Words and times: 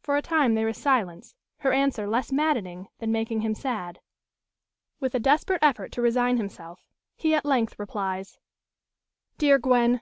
For 0.00 0.16
a 0.16 0.22
time 0.22 0.54
there 0.56 0.66
is 0.66 0.76
silence; 0.76 1.36
her 1.58 1.72
answer 1.72 2.08
less 2.08 2.32
maddening 2.32 2.88
than 2.98 3.12
making 3.12 3.42
him 3.42 3.54
sad. 3.54 4.00
With 4.98 5.14
a 5.14 5.20
desperate 5.20 5.62
effort 5.62 5.92
to 5.92 6.02
resign 6.02 6.36
himself, 6.36 6.88
he 7.14 7.32
at 7.32 7.44
length 7.44 7.78
replies: 7.78 8.38
"Dear 9.38 9.60
Gwen! 9.60 10.00